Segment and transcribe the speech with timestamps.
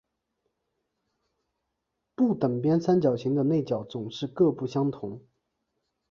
[2.15, 5.21] 不等边三角形的内角总是各不相同。